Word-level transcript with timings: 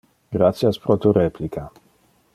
Gratias 0.35 0.79
pro 0.87 0.97
tu 0.97 1.13
replica. 1.19 1.71